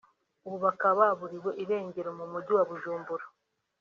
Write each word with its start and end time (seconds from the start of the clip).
ubu 0.45 0.57
bakaba 0.65 1.01
baburiwe 1.01 1.51
irengero 1.63 2.09
mu 2.17 2.25
mujyi 2.31 2.51
wa 2.57 2.63
Bujumbura 2.69 3.25